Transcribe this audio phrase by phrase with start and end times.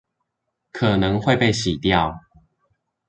[0.71, 2.17] 可能會被洗掉